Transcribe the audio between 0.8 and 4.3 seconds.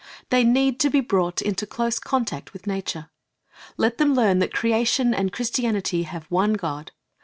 be brought into close contact with nature. Let them